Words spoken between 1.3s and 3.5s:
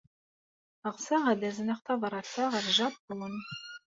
ad azneɣ tabṛat-a ɣer Japun.